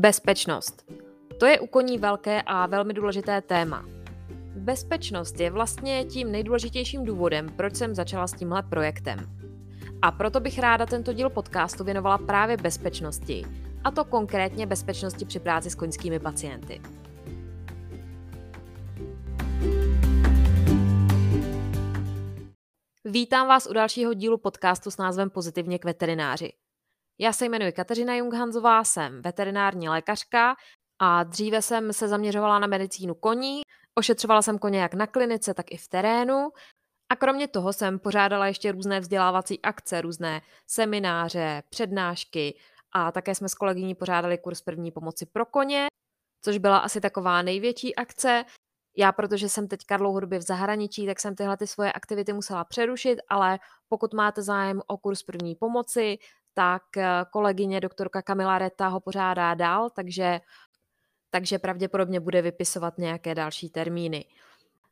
[0.00, 0.92] Bezpečnost.
[1.40, 3.84] To je u koní velké a velmi důležité téma.
[4.56, 9.18] Bezpečnost je vlastně tím nejdůležitějším důvodem, proč jsem začala s tímhle projektem.
[10.02, 13.44] A proto bych ráda tento díl podcastu věnovala právě bezpečnosti,
[13.84, 16.80] a to konkrétně bezpečnosti při práci s koňskými pacienty.
[23.04, 26.52] Vítám vás u dalšího dílu podcastu s názvem Pozitivně k veterináři.
[27.22, 30.56] Já se jmenuji Kateřina Junghanzová, jsem veterinární lékařka
[30.98, 33.62] a dříve jsem se zaměřovala na medicínu koní,
[33.98, 36.50] ošetřovala jsem koně jak na klinice, tak i v terénu
[37.12, 42.58] a kromě toho jsem pořádala ještě různé vzdělávací akce, různé semináře, přednášky
[42.92, 45.86] a také jsme s kolegyní pořádali kurz první pomoci pro koně,
[46.44, 48.44] což byla asi taková největší akce.
[48.96, 53.18] Já, protože jsem teďka dlouhodobě v zahraničí, tak jsem tyhle ty svoje aktivity musela přerušit,
[53.28, 56.18] ale pokud máte zájem o kurz první pomoci,
[56.54, 60.40] tak eh, kolegyně doktorka Kamila Reta ho pořádá dál, takže,
[61.30, 64.24] takže pravděpodobně bude vypisovat nějaké další termíny.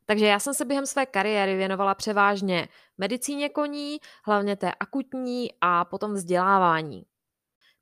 [0.05, 2.67] Takže já jsem se během své kariéry věnovala převážně
[2.97, 7.05] medicíně koní, hlavně té akutní a potom vzdělávání.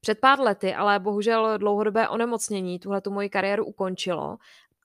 [0.02, 4.38] Před pár lety ale bohužel dlouhodobé onemocnění tuhle tu moji kariéru ukončilo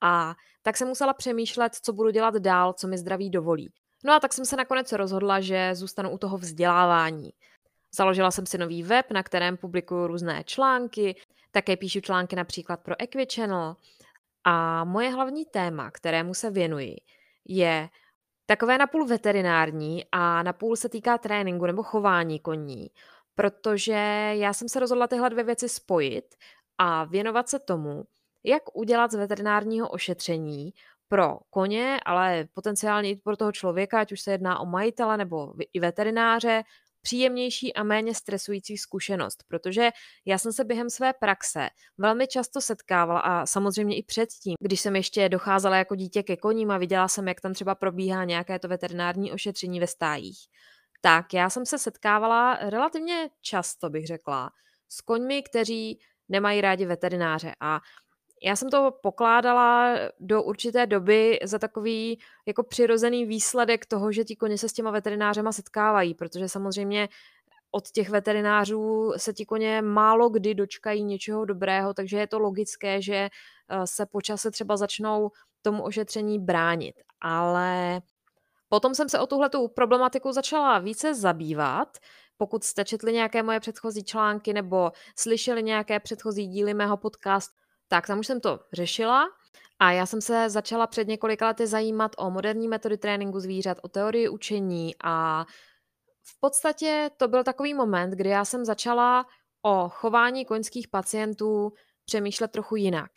[0.02, 3.72] a tak jsem musela přemýšlet, co budu dělat dál, co mi zdraví dovolí.
[4.04, 7.30] No a tak jsem se nakonec rozhodla, že zůstanu u toho vzdělávání.
[7.96, 11.16] Založila jsem si nový web, na kterém publikuju různé články,
[11.50, 13.76] také píšu články například pro Equichannel.
[14.44, 16.96] A moje hlavní téma, kterému se věnuji,
[17.48, 17.88] je
[18.46, 22.90] takové napůl veterinární a napůl se týká tréninku nebo chování koní,
[23.34, 23.92] protože
[24.34, 26.34] já jsem se rozhodla tyhle dvě věci spojit
[26.78, 28.04] a věnovat se tomu,
[28.44, 30.74] jak udělat z veterinárního ošetření
[31.08, 35.54] pro koně, ale potenciálně i pro toho člověka, ať už se jedná o majitele nebo
[35.72, 36.62] i veterináře,
[37.02, 39.90] příjemnější a méně stresující zkušenost, protože
[40.24, 44.96] já jsem se během své praxe velmi často setkávala a samozřejmě i předtím, když jsem
[44.96, 48.68] ještě docházela jako dítě ke koním a viděla jsem, jak tam třeba probíhá nějaké to
[48.68, 50.38] veterinární ošetření ve stájích,
[51.00, 54.50] tak já jsem se setkávala relativně často, bych řekla,
[54.88, 57.52] s koňmi, kteří nemají rádi veterináře.
[57.60, 57.80] A
[58.44, 64.36] já jsem to pokládala do určité doby za takový jako přirozený výsledek toho, že ti
[64.36, 67.08] koně se s těma veterinářema setkávají, protože samozřejmě
[67.70, 73.02] od těch veterinářů se ti koně málo kdy dočkají něčeho dobrého, takže je to logické,
[73.02, 75.30] že eh, se počase třeba začnou
[75.62, 76.94] tomu ošetření bránit.
[77.20, 78.00] Ale
[78.68, 81.98] potom jsem se o tuhletu problematiku začala více zabývat,
[82.36, 87.61] pokud jste četli nějaké moje předchozí články nebo slyšeli nějaké předchozí díly mého podcastu,
[87.92, 89.28] tak tam už jsem to řešila
[89.78, 93.88] a já jsem se začala před několika lety zajímat o moderní metody tréninku zvířat, o
[93.88, 95.44] teorii učení a
[96.22, 99.26] v podstatě to byl takový moment, kdy já jsem začala
[99.62, 101.72] o chování koňských pacientů
[102.04, 103.10] přemýšlet trochu jinak.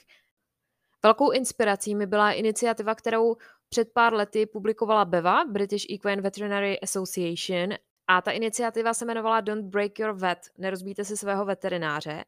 [1.04, 3.36] Velkou inspirací mi byla iniciativa, kterou
[3.70, 7.70] před pár lety publikovala BEVA, British Equine Veterinary Association,
[8.08, 12.24] a ta iniciativa se jmenovala Don't Break Your Vet, nerozbíte si svého veterináře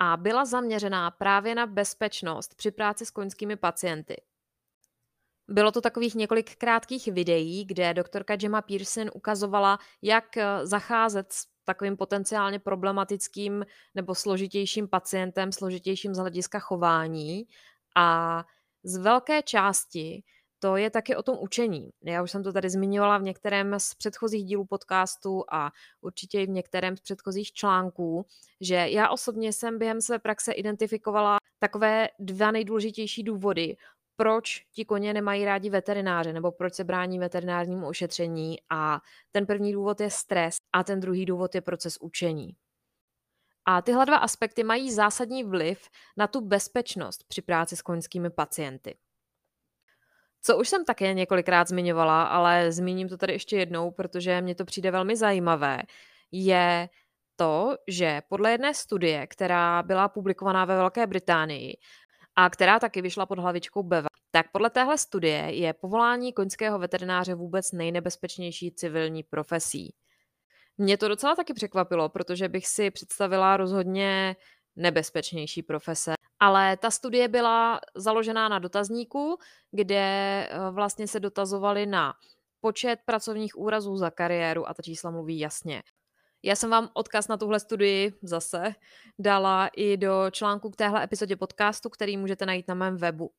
[0.00, 4.16] a byla zaměřená právě na bezpečnost při práci s koňskými pacienty.
[5.48, 11.46] Bylo to takových několik krátkých videí, kde doktorka Gemma Pearson ukazovala, jak eh, zacházet s
[11.64, 17.46] takovým potenciálně problematickým nebo složitějším pacientem, složitějším z hlediska chování.
[17.96, 18.44] A
[18.82, 20.22] z velké části
[20.58, 21.90] to je taky o tom učení.
[22.04, 26.46] Já už jsem to tady zmiňovala v některém z předchozích dílů podcastu a určitě i
[26.46, 28.26] v některém z předchozích článků,
[28.60, 33.76] že já osobně jsem během své praxe identifikovala takové dva nejdůležitější důvody,
[34.16, 39.00] proč ti koně nemají rádi veterináře nebo proč se brání veterinárnímu ošetření a
[39.32, 42.56] ten první důvod je stres a ten druhý důvod je proces učení.
[43.64, 48.96] A tyhle dva aspekty mají zásadní vliv na tu bezpečnost při práci s koňskými pacienty.
[50.42, 54.64] Co už jsem také několikrát zmiňovala, ale zmíním to tady ještě jednou, protože mně to
[54.64, 55.82] přijde velmi zajímavé,
[56.32, 56.88] je
[57.36, 61.76] to, že podle jedné studie, která byla publikovaná ve Velké Británii
[62.36, 67.34] a která taky vyšla pod hlavičkou BEVA, tak podle téhle studie je povolání koňského veterináře
[67.34, 69.94] vůbec nejnebezpečnější civilní profesí.
[70.78, 74.36] Mě to docela taky překvapilo, protože bych si představila rozhodně
[74.76, 76.17] nebezpečnější profese.
[76.40, 79.38] Ale ta studie byla založená na dotazníku,
[79.70, 79.96] kde
[80.50, 82.14] eh, vlastně se dotazovali na
[82.60, 85.82] počet pracovních úrazů za kariéru a ta čísla mluví jasně.
[86.42, 88.74] Já jsem vám odkaz na tuhle studii zase
[89.18, 93.30] dala i do článku k téhle epizodě podcastu, který můžete najít na mém webu.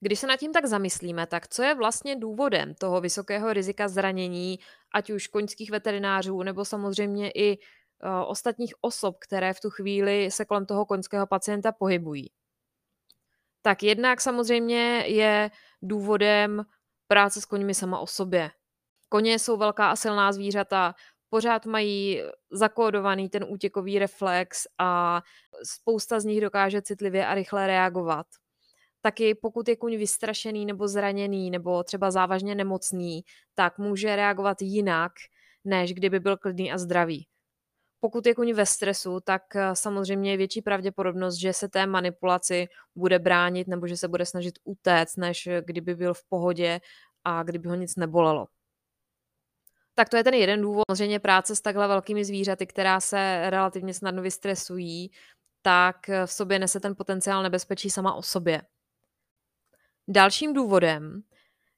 [0.00, 4.58] Když se nad tím tak zamyslíme, tak co je vlastně důvodem toho vysokého rizika zranění,
[4.94, 7.58] ať už koňských veterinářů, nebo samozřejmě i
[8.26, 12.30] ostatních osob, které v tu chvíli se kolem toho koňského pacienta pohybují.
[13.62, 15.50] Tak jednak samozřejmě je
[15.82, 16.64] důvodem
[17.08, 18.50] práce s koňmi sama o sobě.
[19.08, 20.94] Koně jsou velká a silná zvířata,
[21.30, 25.22] pořád mají zakódovaný ten útěkový reflex a
[25.62, 28.26] spousta z nich dokáže citlivě a rychle reagovat.
[29.00, 35.12] Taky pokud je kuň vystrašený nebo zraněný nebo třeba závažně nemocný, tak může reagovat jinak,
[35.64, 37.26] než kdyby byl klidný a zdravý.
[38.00, 42.68] Pokud je kuň ve stresu, tak eh, samozřejmě je větší pravděpodobnost, že se té manipulaci
[42.94, 46.80] bude bránit nebo že se bude snažit utéct, než kdyby byl v pohodě
[47.24, 48.46] a kdyby ho nic nebolelo.
[49.94, 50.84] Tak to je ten jeden důvod.
[50.90, 55.10] Samozřejmě práce s takhle velkými zvířaty, která se relativně snadno vystresují,
[55.62, 55.96] tak
[56.26, 58.62] v sobě nese ten potenciál nebezpečí sama o sobě.
[60.08, 61.22] Dalším důvodem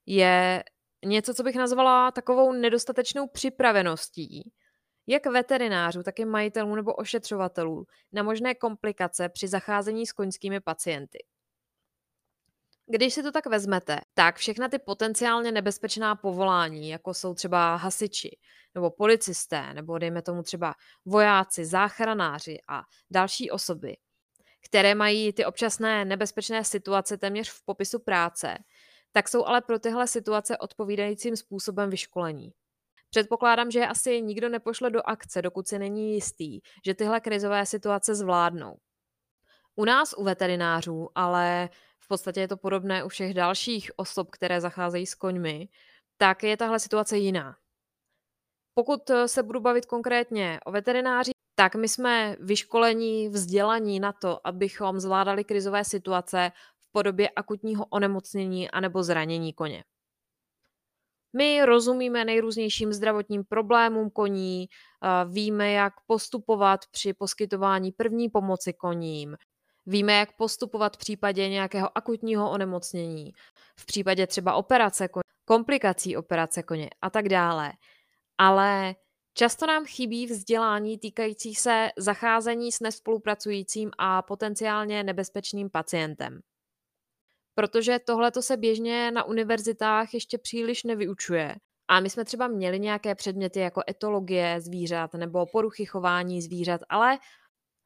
[0.07, 0.65] je
[1.05, 4.53] něco, co bych nazvala takovou nedostatečnou připraveností,
[5.11, 11.19] jak veterinářů, tak i majitelů nebo ošetřovatelů na možné komplikace při zacházení s koňskými pacienty.
[12.87, 18.39] Když si to tak vezmete, tak všechna ty potenciálně nebezpečná povolání, jako jsou třeba hasiči,
[18.75, 20.75] nebo policisté, nebo dejme tomu třeba
[21.05, 23.97] vojáci, záchranáři a další osoby,
[24.65, 28.59] které mají ty občasné nebezpečné situace téměř v popisu práce,
[29.13, 32.53] tak jsou ale pro tyhle situace odpovídajícím způsobem vyškolení.
[33.11, 38.15] Předpokládám, že asi nikdo nepošle do akce, dokud si není jistý, že tyhle krizové situace
[38.15, 38.77] zvládnou.
[39.77, 41.69] U nás, u veterinářů, ale
[42.01, 45.69] v podstatě je to podobné u všech dalších osob, které zacházejí s koňmi,
[46.17, 47.57] tak je tahle situace jiná.
[48.75, 54.47] Pokud eh, se budu bavit konkrétně o veterináři, tak my jsme vyškolení, vzdělaní na to,
[54.47, 59.85] abychom zvládali krizové situace v podobě akutního onemocnění anebo zranění koně.
[61.37, 64.67] My rozumíme nejrůznějším zdravotním problémům koní,
[65.29, 69.37] víme, jak postupovat při poskytování první pomoci koním,
[69.91, 73.33] Víme, jak postupovat v případě nějakého akutního onemocnění,
[73.77, 77.73] v případě třeba operace koně, komplikací operace koně a tak dále.
[78.39, 78.95] Ale
[79.35, 86.41] často nám chybí vzdělání týkající se zacházení s nespolupracujícím a potenciálně nebezpečným pacientem.
[87.59, 91.57] Protože tohle se běžně na univerzitách ještě příliš nevyučuje.
[91.89, 97.19] A my jsme třeba měli nějaké předměty jako etologie zvířat nebo poruchy chování zvířat, ale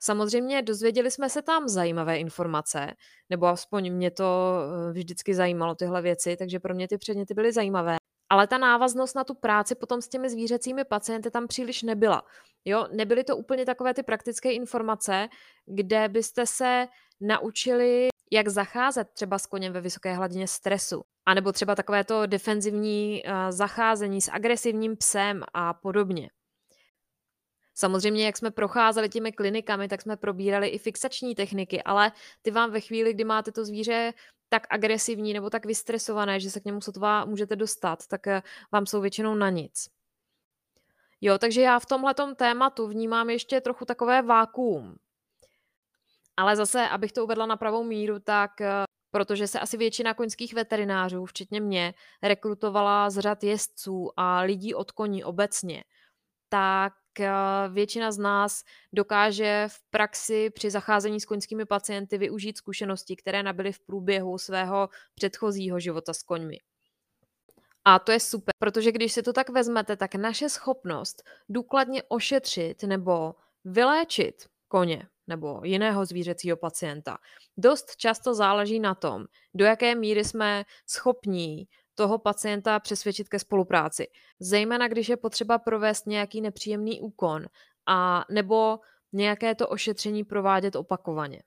[0.05, 2.95] Samozřejmě dozvěděli jsme se tam zajímavé informace,
[3.31, 4.59] nebo aspoň mě to
[4.89, 7.97] eh, vždycky zajímalo tyhle věci, takže pro mě ty předměty byly zajímavé.
[8.31, 12.23] Ale ta návaznost na tu práci potom s těmi zvířecími pacienty tam příliš nebyla.
[12.65, 15.29] Jo, nebyly to úplně takové ty praktické informace,
[15.67, 16.87] kde byste se
[17.21, 21.03] naučili, jak zacházet třeba s koněm ve vysoké hladině stresu.
[21.27, 26.31] A nebo třeba takové to defenzivní uh, zacházení s agresivním psem a podobně.
[27.75, 32.13] Samozřejmě, jak jsme procházeli těmi klinikami, tak jsme probírali i fixační techniky, ale
[32.43, 34.13] ty vám ve chvíli, kdy máte to zvíře
[34.49, 38.43] tak agresivní nebo tak vystresované, že se k němu sotva můžete dostat, tak eh,
[38.73, 39.89] vám jsou většinou na nic.
[41.21, 44.97] Jo, takže já v tomhle tématu vnímám ještě trochu takové vákuum.
[46.37, 50.55] Ale zase, abych to uvedla na pravou míru, tak eh, protože se asi většina koňských
[50.55, 55.85] veterinářů, včetně mě, rekrutovala z řad jezdců a lidí od koní obecně,
[56.49, 63.17] tak Eh, většina z nás dokáže v praxi při zacházení s koňskými pacienty využít zkušenosti,
[63.17, 66.61] které nabili v průběhu svého předchozího života s koňmi.
[67.85, 72.83] A to je super, protože když si to tak vezmete, tak naše schopnost důkladně ošetřit
[72.83, 77.19] nebo vyléčit koně nebo jiného zvířecího pacienta
[77.57, 79.25] dost často záleží na tom,
[79.55, 84.07] do jaké míry jsme schopní toho pacienta přesvědčit ke spolupráci.
[84.41, 87.47] Zejména, když je potřeba provést nějaký nepříjemný úkon
[87.87, 88.79] a nebo
[89.13, 91.43] nějaké to ošetření provádět opakovaně.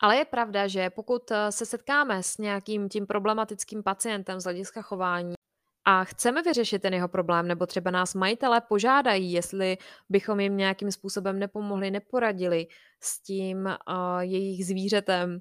[0.00, 4.82] Ale je pravda, že pokud eh, se setkáme s nějakým tím problematickým pacientem z hlediska
[4.82, 5.34] chování
[5.84, 10.92] a chceme vyřešit ten jeho problém, nebo třeba nás majitelé požádají, jestli bychom jim nějakým
[10.92, 12.66] způsobem nepomohli, neporadili
[13.00, 15.40] s tím uh, jejich zvířetem,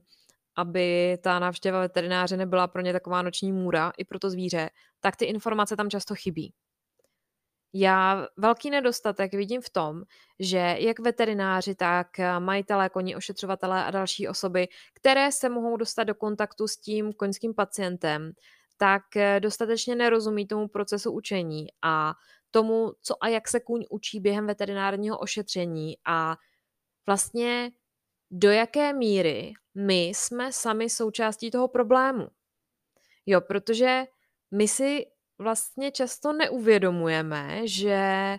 [0.55, 4.69] aby ta návštěva veterináře nebyla pro ně taková noční můra i pro to zvíře,
[4.99, 6.53] tak ty informace tam často chybí.
[7.73, 10.03] Já velký nedostatek vidím v tom,
[10.39, 12.07] že jak veterináři, tak
[12.39, 17.53] majitelé koní, ošetřovatelé a další osoby, které se mohou dostat do kontaktu s tím koňským
[17.53, 18.31] pacientem,
[18.81, 19.03] tak
[19.39, 22.13] dostatečně nerozumí tomu procesu učení a
[22.51, 26.37] tomu, co a jak se kůň učí během veterinárního ošetření a
[27.05, 27.71] vlastně
[28.31, 32.27] do jaké míry my jsme sami součástí toho problému.
[33.25, 34.03] Jo, protože
[34.51, 35.05] my si
[35.39, 38.37] vlastně často neuvědomujeme, že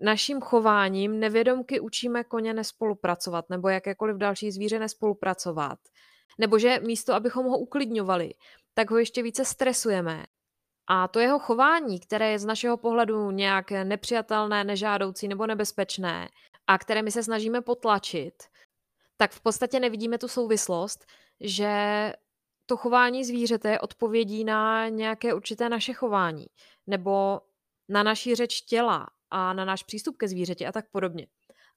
[0.00, 5.78] naším chováním nevědomky učíme koně nespolupracovat nebo jakékoliv další zvíře nespolupracovat.
[6.38, 8.34] Nebo že místo, abychom ho uklidňovali,
[8.78, 10.24] tak ho ještě více stresujeme.
[10.86, 16.28] A to jeho chování, které je z našeho pohledu nějak nepřijatelné, nežádoucí nebo nebezpečné
[16.66, 18.34] a které my se snažíme potlačit,
[19.16, 21.06] tak v podstatě nevidíme tu souvislost,
[21.40, 21.72] že
[22.66, 26.46] to chování zvířete je odpovědí na nějaké určité naše chování
[26.86, 27.40] nebo
[27.88, 31.26] na naší řeč těla a na náš přístup ke zvířeti a tak podobně.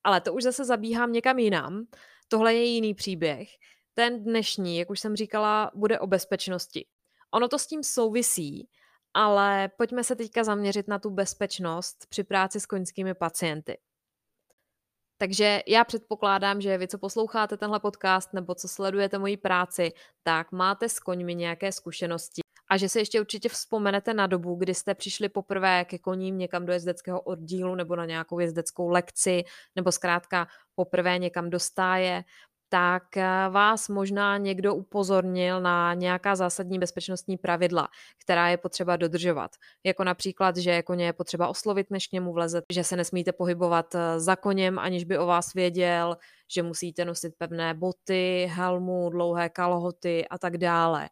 [0.03, 1.87] Ale to už zase zabíhám někam jinam.
[2.27, 3.49] Tohle je jiný příběh.
[3.93, 6.85] Ten dnešní, jak už jsem říkala, bude o bezpečnosti.
[7.31, 8.69] Ono to s tím souvisí,
[9.13, 13.77] ale pojďme se teďka zaměřit na tu bezpečnost při práci s koňskými pacienty.
[15.17, 19.91] Takže já předpokládám, že vy, co posloucháte tenhle podcast nebo co sledujete moji práci,
[20.23, 24.73] tak máte s koňmi nějaké zkušenosti a že se ještě určitě vzpomenete na dobu, kdy
[24.73, 29.43] jste přišli poprvé ke koním někam do jezdeckého oddílu nebo na nějakou jezdeckou lekci
[29.75, 32.23] nebo zkrátka poprvé někam do stáje
[32.73, 37.87] tak eh, vás možná někdo upozornil na nějaká zásadní bezpečnostní pravidla,
[38.17, 39.51] která je potřeba dodržovat.
[39.83, 43.95] Jako například, že koně je potřeba oslovit, než k němu vlezet, že se nesmíte pohybovat
[43.95, 46.17] eh, za koněm, aniž by o vás věděl,
[46.53, 51.09] že musíte nosit pevné boty, helmu, dlouhé kalhoty a tak dále.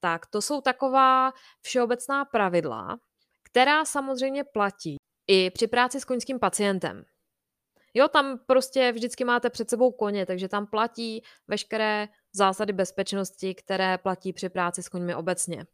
[0.00, 2.98] Tak to jsou taková všeobecná pravidla,
[3.42, 7.04] která samozřejmě platí i při práci s koňským pacientem.
[7.94, 13.98] Jo, tam prostě vždycky máte před sebou koně, takže tam platí veškeré zásady bezpečnosti, které
[13.98, 15.66] platí při práci s koňmi obecně.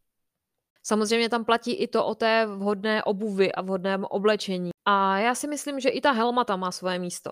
[0.83, 4.71] Samozřejmě tam platí i to o té vhodné obuvi a vhodném oblečení.
[4.85, 7.30] A já si myslím, že i ta helma tam má svoje místo.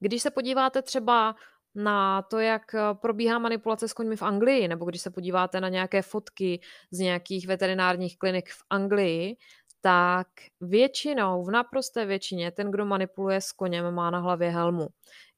[0.00, 1.34] Když se podíváte třeba
[1.74, 6.02] na to, jak probíhá manipulace s koňmi v Anglii, nebo když se podíváte na nějaké
[6.02, 9.36] fotky z nějakých veterinárních klinik v Anglii,
[9.80, 10.28] tak
[10.60, 14.88] většinou, v naprosté většině, ten, kdo manipuluje s koněm, má na hlavě helmu.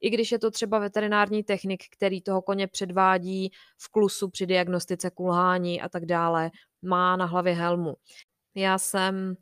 [0.01, 5.11] I když je to třeba veterinární technik, který toho koně předvádí v klusu při diagnostice
[5.11, 6.51] kulhání a tak dále,
[6.83, 7.95] má na hlavě helmu.
[8.55, 9.37] Já jsem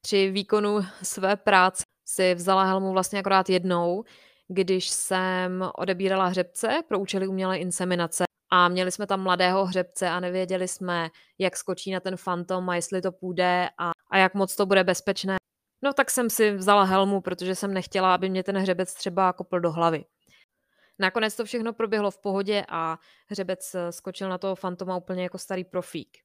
[0.00, 4.04] při výkonu své práce si vzala helmu vlastně akorát jednou,
[4.48, 10.20] když jsem odebírala hřebce pro účely umělé inseminace a měli jsme tam mladého hřebce a
[10.20, 14.56] nevěděli jsme, jak skočí na ten fantom a jestli to půjde a, a jak moc
[14.56, 15.36] to bude bezpečné.
[15.82, 19.60] No tak jsem si vzala helmu, protože jsem nechtěla, aby mě ten hřebec třeba kopl
[19.60, 20.04] do hlavy.
[20.98, 25.38] Nakonec to všechno proběhlo v pohodě a hřebec eh, skočil na toho fantoma úplně jako
[25.38, 26.18] starý profík.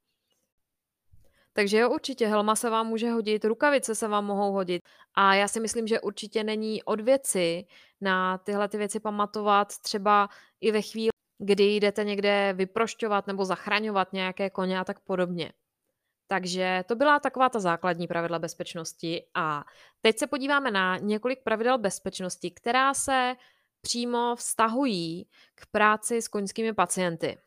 [1.54, 4.82] Takže jo, určitě helma se vám může hodit, rukavice se vám mohou hodit.
[5.14, 7.66] A já si myslím, že určitě není od věci
[8.02, 10.30] na tyhle ty věci pamatovat třeba
[10.62, 11.11] i ve chvíli,
[11.42, 15.52] kdy jdete někde vyprošťovat nebo zachraňovat nějaké koně a tak podobně.
[16.28, 19.64] Takže to byla taková ta základní pravidla bezpečnosti a
[20.02, 23.36] teď se podíváme na několik pravidel bezpečnosti, která se
[23.82, 27.38] přímo vztahují k práci s koňskými pacienty.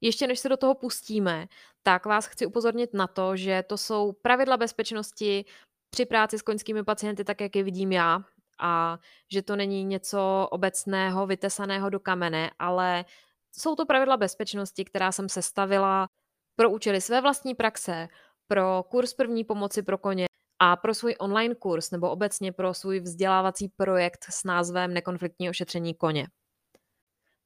[0.00, 1.46] Ještě než se do toho pustíme,
[1.82, 5.44] tak vás chci upozornit na to, že to jsou pravidla bezpečnosti
[5.90, 8.24] při práci s koňskými pacienty, tak jak je vidím já,
[8.58, 8.98] a
[9.32, 13.04] že to není něco obecného, vytesaného do kamene, ale
[13.52, 16.08] jsou to pravidla bezpečnosti, která jsem sestavila
[16.56, 18.08] pro účely své vlastní praxe,
[18.46, 20.26] pro kurz první pomoci pro koně
[20.58, 25.94] a pro svůj online kurz nebo obecně pro svůj vzdělávací projekt s názvem Nekonfliktní ošetření
[25.94, 26.26] koně.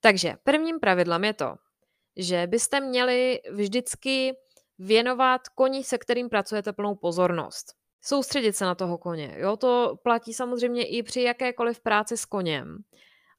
[0.01, 1.55] Takže prvním pravidlem je to,
[2.17, 4.37] že byste měli vždycky
[4.79, 9.35] věnovat koni, se kterým pracujete plnou pozornost soustředit se na toho koně.
[9.39, 12.79] Jo, to platí samozřejmě i při jakékoliv práci s koněm.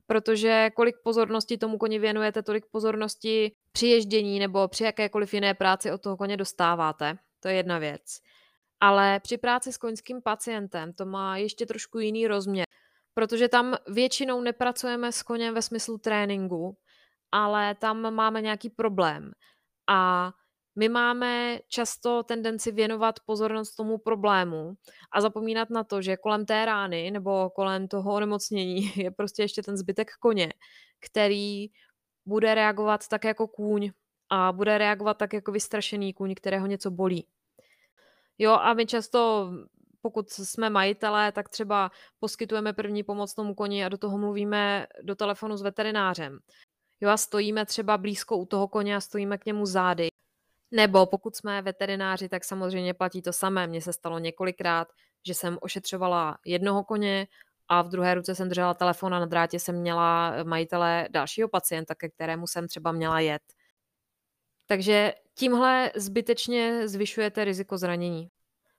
[0.08, 5.92] Protože kolik pozornosti tomu koni věnujete, tolik pozornosti při ježdění nebo při jakékoliv jiné práci
[5.92, 7.18] od toho koně dostáváte.
[7.40, 8.20] To je jedna věc.
[8.80, 12.66] Ale při práci s koňským pacientem to má ještě trošku jiný rozměr,
[13.14, 16.78] protože tam většinou nepracujeme s koněm ve smyslu tréninku,
[17.32, 19.32] ale tam máme nějaký problém.
[19.90, 20.32] A
[20.76, 24.74] my máme často tendenci věnovat pozornost tomu problému
[25.12, 29.64] a zapomínat na to, že kolem té rány nebo kolem toho onemocnění je prostě ještě
[29.64, 30.54] ten zbytek koně,
[31.00, 31.68] který
[32.26, 33.92] bude reagovat tak jako kůň
[34.30, 37.28] a bude reagovat tak jako vystrašený kůň, kterého něco bolí.
[38.38, 39.52] Jo, a my často,
[40.02, 45.16] pokud jsme majitelé, tak třeba poskytujeme první pomoc tomu koni a do toho mluvíme do
[45.16, 46.40] telefonu s veterinářem.
[47.02, 50.13] Jo, a stojíme třeba blízko u toho koně a stojíme k němu zády
[50.74, 53.68] nebo pokud jsme veterináři, tak samozřejmě platí to samé.
[53.68, 54.88] Mně se stalo několikrát,
[55.28, 57.28] že jsem ošetřovala jednoho koně
[57.68, 61.96] a v druhé ruce jsem držela telefon a na drátě jsem měla majitele dalšího pacienta,
[61.96, 63.42] ke kterému jsem třeba měla jet.
[64.66, 68.28] Takže tímhle zbytečně zvyšujete riziko zranění.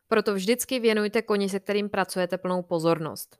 [0.08, 3.38] Proto vždycky věnujte koni, se kterým pracujete, plnou pozornost.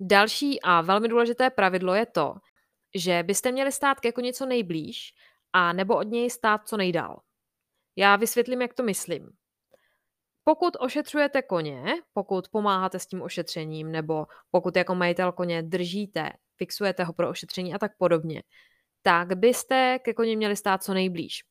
[0.00, 2.34] Další a velmi důležité pravidlo je to,
[2.94, 5.14] že byste měli stát ke koni co nejblíž
[5.52, 7.20] a nebo od něj stát co nejdál.
[7.96, 9.30] Já vysvětlím, jak to myslím.
[10.44, 17.04] Pokud ošetřujete koně, pokud pomáháte s tím ošetřením, nebo pokud jako majitel koně držíte, fixujete
[17.04, 18.42] ho pro ošetření a tak podobně,
[19.02, 21.44] tak byste ke koni měli stát co nejblíž.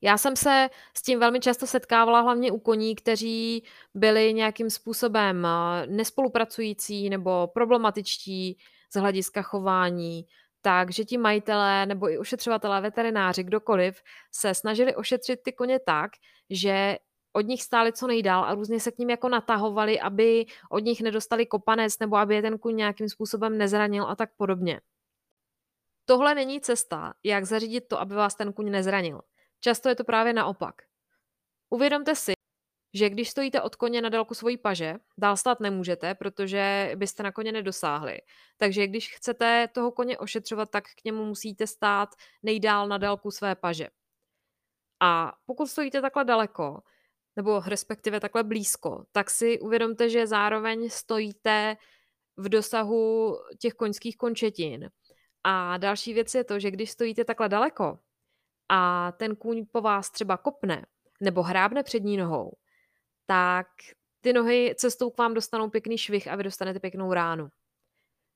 [0.00, 3.62] Já jsem se s tím velmi často setkávala hlavně u koní, kteří
[3.94, 8.58] byli nějakým způsobem eh, nespolupracující nebo problematičtí
[8.92, 10.26] z hlediska chování,
[10.62, 16.10] takže ti majitelé nebo i ošetřovatelé, veterináři, kdokoliv, se snažili ošetřit ty koně tak,
[16.50, 16.98] že
[17.32, 21.00] od nich stáli co nejdál a různě se k ním jako natahovali, aby od nich
[21.00, 24.80] nedostali kopanec nebo aby je ten kuň nějakým způsobem nezranil a tak podobně.
[26.04, 29.20] Tohle není cesta, jak zařídit to, aby vás ten kuň nezranil.
[29.60, 30.74] Často je to právě naopak.
[31.70, 32.32] Uvědomte si,
[32.98, 37.32] že když stojíte od koně na délku svojí paže, dál stát nemůžete, protože byste na
[37.32, 38.18] koně nedosáhli.
[38.56, 43.54] Takže když chcete toho koně ošetřovat, tak k němu musíte stát nejdál na délku své
[43.54, 43.88] paže.
[45.00, 46.82] A pokud stojíte takhle daleko,
[47.36, 51.76] nebo respektive takhle blízko, tak si uvědomte, že zároveň stojíte
[52.36, 54.90] v dosahu těch koňských končetin.
[55.44, 57.98] A další věc je to, že když stojíte takhle daleko
[58.68, 60.86] a ten kůň po vás třeba kopne
[61.20, 62.52] nebo hrábne přední nohou,
[63.30, 63.66] tak
[64.20, 67.48] ty nohy cestou k vám dostanou pěkný švih a vy dostanete pěknou ránu.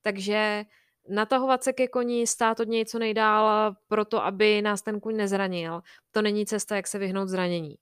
[0.02, 0.64] Takže
[1.08, 5.82] natahovat se ke koni, stát od něj co nejdál proto, aby nás ten kůň nezranil,
[6.10, 7.76] to není cesta, jak se vyhnout zranění.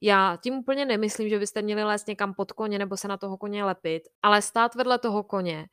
[0.00, 3.36] Já tím úplně nemyslím, že byste měli lézt někam pod koně nebo se na toho
[3.36, 5.66] koně lepit, ale stát vedle toho koně,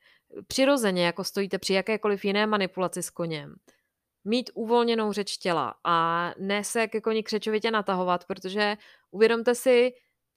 [0.46, 3.54] přirozeně, jako stojíte při jakékoliv jiné manipulaci s koněm,
[4.24, 8.76] mít uvolněnou řeč těla a ne se ke koni křečovitě natahovat, protože
[9.10, 9.92] uvědomte si,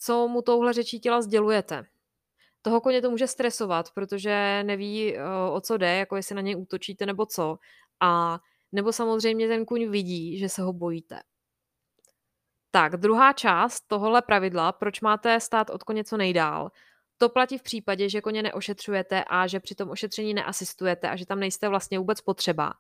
[0.06, 1.86] co mu touhle řečí těla sdělujete.
[2.62, 5.16] Toho koně to může stresovat, protože neví,
[5.52, 7.58] o co jde, jako jestli na něj útočíte nebo co.
[8.00, 8.40] A
[8.72, 11.20] nebo samozřejmě ten kuň vidí, že se ho bojíte.
[12.72, 16.72] Tak, druhá část tohohle pravidla, proč máte stát od koně co nejdál,
[17.18, 21.26] to platí v případě, že koně neošetřujete a že při tom ošetření neasistujete a že
[21.26, 22.74] tam nejste vlastně vůbec potřeba.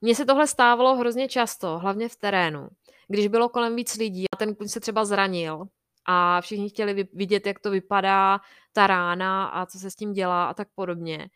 [0.00, 2.68] Mně se tohle stávalo hrozně často, hlavně v terénu.
[3.08, 5.68] Když bylo kolem víc lidí a ten kuň se třeba zranil
[6.10, 8.40] a všichni chtěli vidět, jak to vypadá,
[8.72, 11.30] ta rána a co se s tím dělá a tak podobně.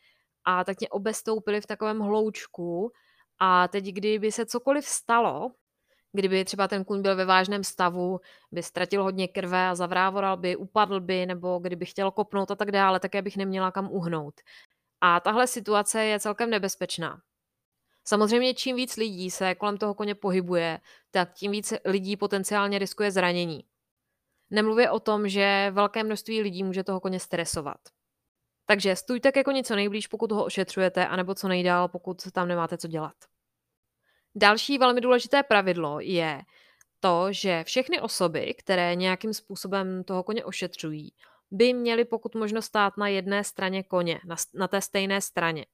[0.45, 2.93] A tak mě obestoupili v takovém hloučku
[3.39, 5.51] a teď, kdyby se cokoliv stalo,
[6.13, 8.21] kdyby třeba ten kůň byl ve vážném stavu,
[8.53, 12.71] by ztratil hodně krve a zavrávoral by, upadl by, nebo kdyby chtěl kopnout a tak
[12.71, 14.35] dále, tak já bych neměla kam uhnout.
[15.01, 17.21] A tahle situace je celkem nebezpečná.
[18.05, 20.81] Samozřejmě čím víc lidí se kolem toho koně pohybuje,
[21.11, 23.65] tak tím víc lidí potenciálně riskuje zranění.
[24.53, 27.79] Nemluvě o tom, že velké množství lidí může toho koně stresovat.
[28.67, 32.79] Takže stůjte ke koni co nejblíž, pokud ho ošetřujete, anebo co nejdál, pokud tam nemáte
[32.79, 33.15] co dělat.
[34.35, 36.43] Další velmi důležité pravidlo je
[37.01, 41.13] to, že všechny osoby, které nějakým způsobem toho koně ošetřují,
[41.51, 45.67] by měly pokud možno stát na jedné straně koně, na, na té stejné straně.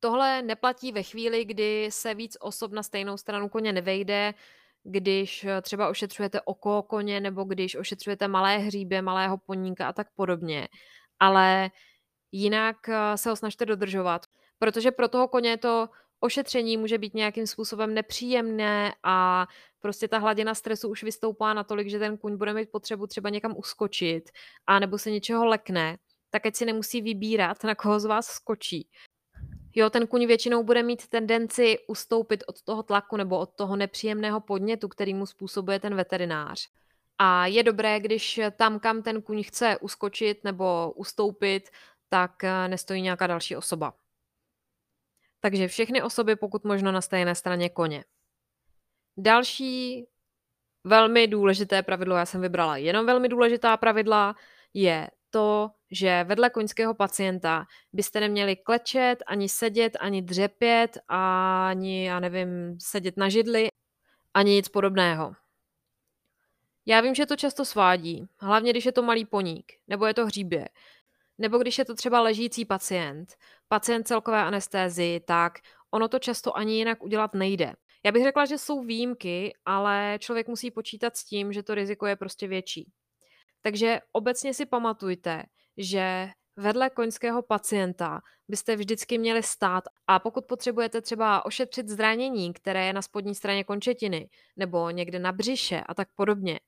[0.00, 4.34] Tohle neplatí ve chvíli, kdy se víc osob na stejnou stranu koně nevejde,
[4.84, 10.68] když třeba ošetřujete oko koně nebo když ošetřujete malé hříbě, malého poníka a tak podobně.
[11.20, 11.70] Ale
[12.32, 14.26] jinak eh, se ho snažte dodržovat,
[14.58, 15.88] protože pro toho koně to
[16.20, 19.46] ošetření může být nějakým způsobem nepříjemné a
[19.80, 23.54] prostě ta hladina stresu už vystoupá natolik, že ten kuň bude mít potřebu třeba někam
[23.56, 24.30] uskočit
[24.66, 25.96] a nebo se něčeho lekne,
[26.30, 28.88] tak ať si nemusí vybírat, na koho z vás skočí.
[29.74, 34.40] Jo, ten kuň většinou bude mít tendenci ustoupit od toho tlaku nebo od toho nepříjemného
[34.40, 36.68] podnětu, který mu způsobuje ten veterinář.
[37.18, 41.70] A je dobré, když tam, kam ten kuň chce uskočit nebo ustoupit,
[42.08, 43.94] tak eh, nestojí nějaká další osoba.
[45.40, 48.04] Takže všechny osoby pokud možno na stejné straně koně.
[49.16, 50.06] Další
[50.84, 54.36] velmi důležité pravidlo, já jsem vybrala jenom velmi důležitá pravidla,
[54.74, 62.20] je to, že vedle koňského pacienta byste neměli klečet, ani sedět, ani dřepět, ani, já
[62.20, 63.68] nevím, sedět na židli,
[64.34, 65.34] ani nic podobného.
[66.86, 70.26] Já vím, že to často svádí, hlavně když je to malý poník, nebo je to
[70.26, 70.68] hříbě,
[71.38, 73.34] nebo když je to třeba ležící pacient,
[73.68, 75.58] pacient celkové anestézii, tak
[75.90, 77.74] ono to často ani jinak udělat nejde.
[78.04, 82.06] Já bych řekla, že jsou výjimky, ale člověk musí počítat s tím, že to riziko
[82.06, 82.92] je prostě větší.
[83.66, 85.42] Takže obecně si pamatujte,
[85.76, 92.86] že vedle koňského pacienta byste vždycky měli stát a pokud potřebujete třeba ošetřit zranění, které
[92.86, 96.60] je na spodní straně končetiny nebo někde na břiše a tak podobně,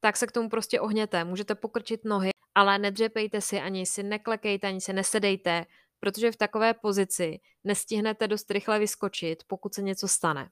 [0.00, 1.24] tak se k tomu prostě ohněte.
[1.24, 5.66] Můžete pokrčit nohy, ale nedřepejte si, ani si neklekejte, ani se nesedejte,
[6.00, 10.50] protože v takové pozici nestihnete dost rychle vyskočit, pokud se něco stane.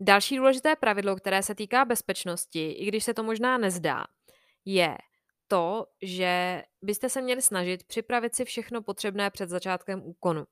[0.00, 4.04] Další důležité pravidlo, které se týká bezpečnosti, i když se to možná nezdá,
[4.64, 4.98] je
[5.48, 10.46] to, že byste se měli snažit připravit si všechno potřebné před začátkem úkonu.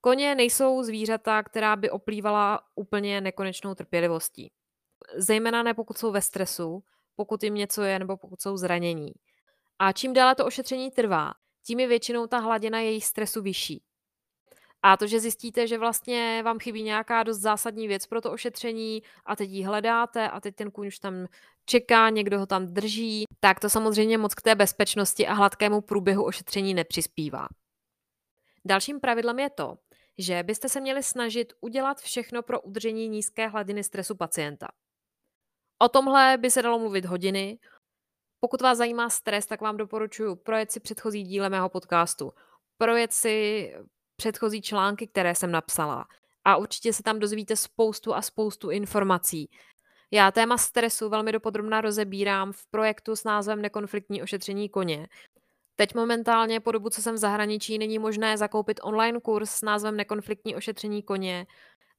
[0.00, 4.52] Koně nejsou zvířata, která by oplývala úplně nekonečnou trpělivostí.
[5.16, 6.84] Zejména ne pokud jsou ve stresu,
[7.16, 9.12] pokud jim něco je nebo pokud jsou zranění.
[9.78, 11.34] A čím déle to ošetření trvá,
[11.66, 13.82] tím je většinou ta hladina jejich stresu vyšší.
[14.82, 19.02] A to, že zjistíte, že vlastně vám chybí nějaká dost zásadní věc pro to ošetření
[19.24, 21.26] a teď ji hledáte a teď ten kůň už tam
[21.64, 26.24] čeká, někdo ho tam drží, tak to samozřejmě moc k té bezpečnosti a hladkému průběhu
[26.24, 27.48] ošetření nepřispívá.
[28.64, 29.78] Dalším pravidlem je to,
[30.18, 34.68] že byste se měli snažit udělat všechno pro udržení nízké hladiny stresu pacienta.
[35.78, 37.58] O tomhle by se dalo mluvit hodiny.
[38.40, 42.32] Pokud vás zajímá stres, tak vám doporučuji projet si předchozí díle mého podcastu.
[42.78, 43.70] Projet si
[44.16, 46.06] předchozí články, které jsem napsala.
[46.44, 49.50] A určitě se tam dozvíte spoustu a spoustu informací.
[50.14, 55.08] Já téma stresu velmi dopodrobná rozebírám v projektu s názvem Nekonfliktní ošetření koně.
[55.76, 59.96] Teď momentálně po dobu, co jsem v zahraničí, není možné zakoupit online kurz s názvem
[59.96, 61.46] Nekonfliktní ošetření koně,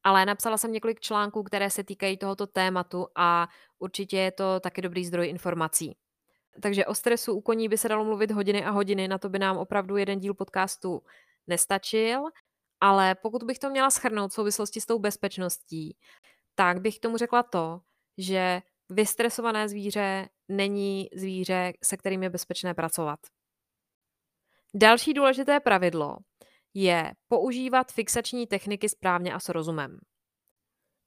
[0.04, 3.48] ale napsala jsem několik článků, které se týkají tohoto tématu a
[3.80, 5.96] určitě je to taky dobrý zdroj informací.
[6.62, 9.40] Takže o stresu u koní by se dalo mluvit hodiny a hodiny, na to by
[9.40, 11.02] nám opravdu jeden díl podcastu
[11.48, 12.24] nestačil,
[12.82, 15.98] ale pokud bych to měla schrnout v souvislosti s tou bezpečností,
[16.56, 17.82] tak bych tomu řekla to,
[18.18, 23.20] že vystresované zvíře není zvíře, se kterým je bezpečné pracovat.
[24.76, 26.18] Další důležité pravidlo
[26.74, 30.00] je používat fixační techniky správně a s rozumem.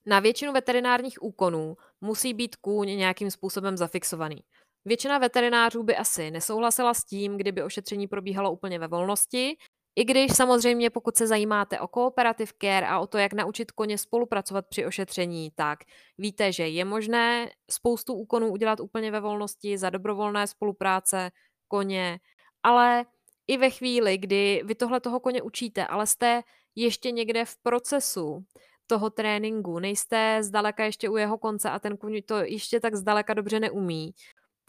[0.07, 4.45] Na většinu veterinárních úkonů musí být kůň nějakým způsobem zafixovaný.
[4.85, 9.57] Většina veterinářů by asi nesouhlasila s tím, kdyby ošetření probíhalo úplně ve volnosti,
[9.99, 13.99] i když samozřejmě pokud se zajímáte o cooperative care a o to, jak naučit koně
[13.99, 15.79] spolupracovat při ošetření, tak
[16.19, 21.31] víte, že je možné spoustu úkonů udělat úplně ve volnosti za dobrovolné spolupráce
[21.69, 22.21] koně,
[22.63, 23.05] ale
[23.47, 26.43] i ve chvíli, kdy vy tohle toho koně učíte, ale jste
[26.75, 28.45] ještě někde v procesu
[28.87, 33.35] toho tréninku, nejste zdaleka ještě u jeho konce a ten kůň to ještě tak zdaleka
[33.35, 34.15] dobře neumí,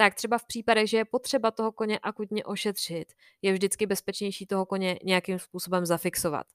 [0.01, 4.65] tak třeba v případech, že je potřeba toho koně akutně ošetřit, je vždycky bezpečnější toho
[4.65, 6.47] koně nějakým způsobem zafixovat.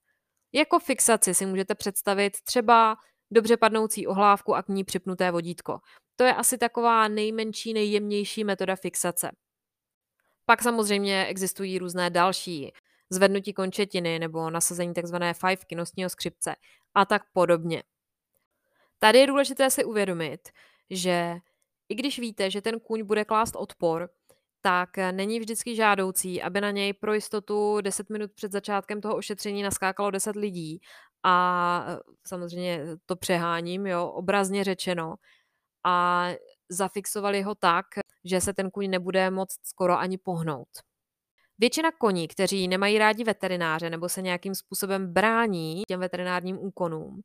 [0.53, 2.97] Jako fixaci si můžete představit třeba
[3.31, 5.79] dobře padnoucí ohlávku a k ní připnuté vodítko.
[6.17, 9.31] To je asi taková nejmenší, nejjemnější metoda fixace.
[10.47, 12.73] Pak samozřejmě existují různé další,
[13.11, 15.17] zvednutí končetiny nebo nasazení tzv.
[15.33, 16.55] fajfky nosního skřipce
[16.95, 17.83] a tak podobně.
[18.99, 20.49] Tady je důležité si uvědomit,
[20.91, 21.37] že
[21.89, 24.09] i když víte, že ten kůň bude klást odpor,
[24.61, 29.63] tak není vždycky žádoucí, aby na něj pro jistotu 10 minut před začátkem toho ošetření
[29.63, 30.81] naskákalo 10 lidí
[31.23, 31.87] a
[32.27, 35.15] samozřejmě to přeháním, jo, obrazně řečeno,
[35.85, 36.29] a
[36.69, 37.87] zafixovali ho tak,
[38.25, 40.69] že se ten kůň nebude moc skoro ani pohnout.
[41.59, 47.21] Většina koní, kteří nemají rádi veterináře nebo se nějakým způsobem brání těm veterinárním úkonům,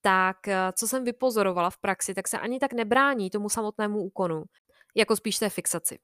[0.00, 4.44] tak eh, co jsem vypozorovala v praxi, tak se ani tak nebrání tomu samotnému úkonu,
[4.94, 5.98] jako spíš té fixaci.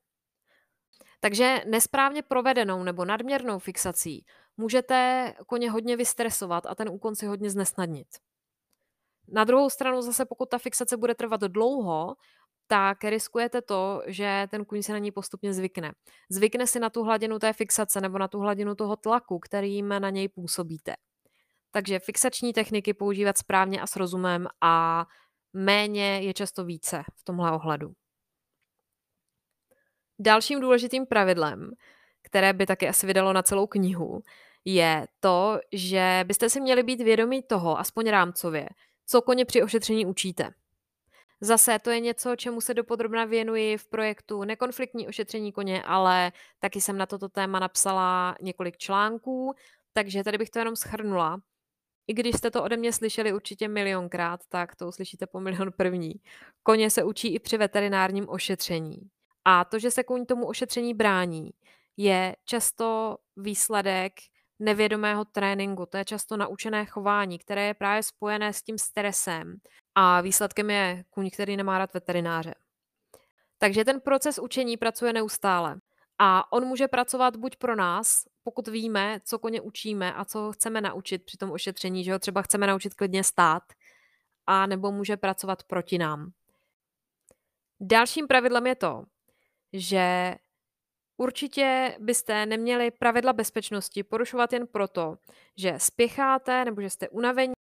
[1.21, 4.25] Takže nesprávně provedenou nebo nadměrnou fixací
[4.57, 8.09] můžete koně hodně vystresovat a ten úkon si hodně znesnadnit.
[9.29, 12.15] Na druhou stranu zase, pokud ta fixace bude trvat dlouho,
[12.67, 15.93] tak riskujete to, že ten kůň se na ní postupně zvykne.
[16.31, 20.11] Zvykne si na tu hladinu té fixace nebo na tu hladinu toho tlaku, kterým na
[20.11, 20.95] něj působíte.
[21.75, 25.07] Takže fixační techniky používat správně a s rozumem a
[25.53, 27.93] méně je často více v tomhle ohledu.
[30.19, 31.71] Dalším důležitým pravidlem,
[32.23, 34.23] které by taky asi vydalo na celou knihu,
[34.65, 38.69] je to, že byste si měli být vědomí toho, aspoň rámcově,
[39.07, 40.51] co koně při ošetření učíte.
[41.41, 46.81] Zase to je něco, čemu se dopodrobna věnuji v projektu Nekonfliktní ošetření koně, ale taky
[46.81, 49.55] jsem na toto téma napsala několik článků,
[49.93, 51.41] takže tady bych to jenom schrnula.
[52.07, 56.15] I když jste to ode mě slyšeli určitě milionkrát, tak to uslyšíte po milion první.
[56.63, 58.99] Koně se učí i při veterinárním ošetření.
[59.45, 61.51] A to, že se kůň tomu ošetření brání,
[61.97, 64.13] je často výsledek
[64.59, 65.87] nevědomého tréninku.
[65.87, 69.57] To je často naučené chování, které je právě spojené s tím stresem.
[69.95, 72.55] A výsledkem je kůň, který nemá rád veterináře.
[73.59, 75.77] Takže ten proces učení pracuje neustále.
[76.19, 80.81] A on může pracovat buď pro nás, pokud víme, co koně učíme a co chceme
[80.81, 83.63] naučit při tom ošetření, že ho třeba chceme naučit klidně stát,
[84.47, 86.33] a nebo může pracovat proti nám.
[87.81, 89.05] Dalším pravidlem je to,
[89.73, 90.35] že
[91.17, 95.17] určitě byste neměli pravidla bezpečnosti porušovat jen proto,
[95.57, 97.55] že spěcháte nebo že jste unavení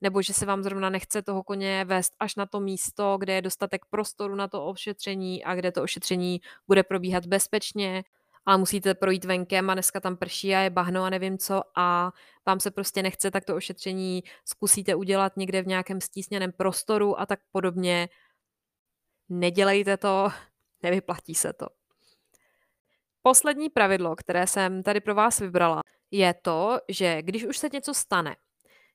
[0.00, 3.42] nebo že se vám zrovna nechce toho koně vést až na to místo, kde je
[3.42, 8.04] dostatek prostoru na to ošetření a kde to ošetření bude probíhat bezpečně,
[8.48, 12.12] ale musíte projít venkem a dneska tam prší a je bahno a nevím co a
[12.46, 17.26] vám se prostě nechce, tak to ošetření zkusíte udělat někde v nějakém stísněném prostoru a
[17.26, 18.08] tak podobně.
[19.28, 20.28] Nedělejte to,
[20.82, 21.66] nevyplatí se to.
[23.22, 25.80] Poslední pravidlo, které jsem tady pro vás vybrala,
[26.10, 28.36] je to, že když už se něco stane,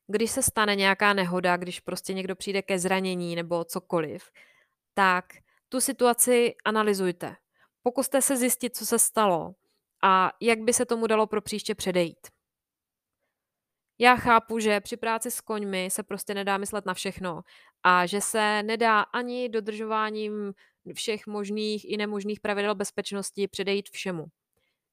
[0.06, 4.30] když se stane nějaká nehoda, když prostě někdo přijde ke zranění nebo cokoliv,
[4.94, 5.24] tak
[5.68, 7.36] tu situaci analyzujte.
[7.86, 9.54] Pokuste se zjistit, co se stalo
[10.02, 12.28] a jak by se tomu dalo pro příště předejít.
[13.98, 17.42] Já chápu, že při práci s koňmi se prostě nedá myslet na všechno
[17.82, 20.54] a že se nedá ani dodržováním
[20.94, 24.24] všech možných i nemožných pravidel bezpečnosti předejít všemu.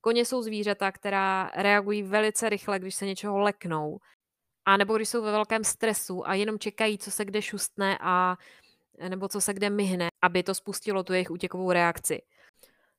[0.02, 4.00] Koně jsou zvířata, která reagují velice rychle, když se něčeho leknou,
[4.66, 8.38] a nebo když jsou ve velkém stresu a jenom čekají, co se kde šustne a
[9.10, 12.22] nebo co se kde myhne, aby to spustilo tu jejich útěkovou reakci.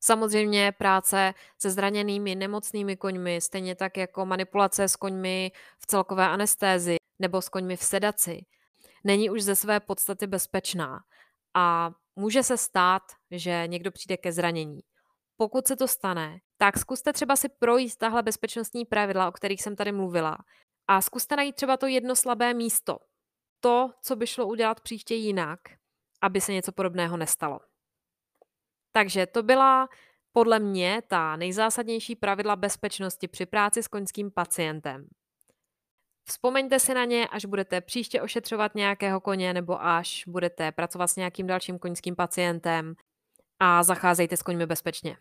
[0.04, 6.96] Samozřejmě práce se zraněnými nemocnými koňmi, stejně tak jako manipulace s koňmi v celkové anestézi
[7.18, 8.46] nebo s koňmi v sedaci,
[9.04, 11.00] není už ze své podstaty bezpečná.
[11.54, 14.80] A může se stát, že někdo přijde ke zranění.
[15.36, 19.76] Pokud se to stane, tak zkuste třeba si projít tahle bezpečnostní pravidla, o kterých jsem
[19.76, 20.38] tady mluvila.
[20.88, 22.98] A zkuste najít třeba to jedno slabé místo.
[23.60, 25.60] To, co by šlo udělat příště jinak,
[26.22, 27.71] aby se něco podobného nestalo.
[28.92, 29.88] Takže to byla
[30.32, 35.08] podle mě ta nejzásadnější pravidla bezpečnosti při práci s koňským pacientem.
[36.24, 41.16] Vzpomeňte si na ně, až budete příště ošetřovat nějakého koně nebo až budete pracovat s
[41.16, 42.94] nějakým dalším koňským pacientem
[43.58, 45.16] a zacházejte s koňmi bezpečně.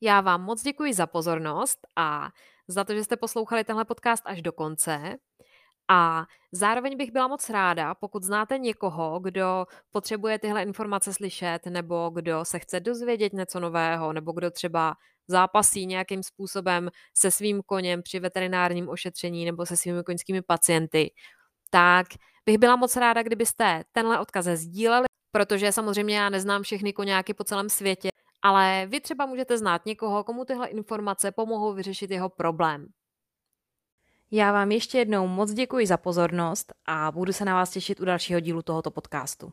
[0.00, 2.30] Já vám moc děkuji za pozornost a
[2.68, 5.16] za to, že jste poslouchali tenhle podcast až do konce.
[5.88, 12.10] A zároveň bych byla moc ráda, pokud znáte někoho, kdo potřebuje tyhle informace slyšet, nebo
[12.14, 14.94] kdo se chce dozvědět něco nového, nebo kdo třeba
[15.28, 21.10] zápasí nějakým způsobem se svým koněm při veterinárním ošetření nebo se svými koňskými pacienty,
[21.70, 22.06] tak
[22.46, 27.44] bych byla moc ráda, kdybyste tenhle odkaz sdíleli, protože samozřejmě já neznám všechny koňáky po
[27.44, 28.08] celém světě,
[28.42, 32.86] ale vy třeba můžete znát někoho, komu tyhle informace pomohou vyřešit jeho problém.
[34.36, 38.04] Já vám ještě jednou moc děkuji za pozornost a budu se na vás těšit u
[38.04, 39.52] dalšího dílu tohoto podcastu.